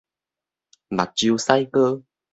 [0.89, 2.01] 目睭屎膏